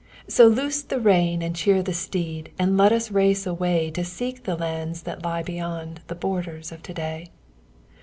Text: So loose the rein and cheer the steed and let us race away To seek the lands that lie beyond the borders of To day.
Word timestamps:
So 0.27 0.47
loose 0.47 0.81
the 0.81 0.99
rein 0.99 1.43
and 1.43 1.55
cheer 1.55 1.83
the 1.83 1.93
steed 1.93 2.51
and 2.57 2.75
let 2.75 2.91
us 2.91 3.11
race 3.11 3.45
away 3.45 3.91
To 3.91 4.03
seek 4.03 4.45
the 4.45 4.55
lands 4.55 5.03
that 5.03 5.23
lie 5.23 5.43
beyond 5.43 6.01
the 6.07 6.15
borders 6.15 6.71
of 6.71 6.81
To 6.81 6.93
day. 6.95 7.29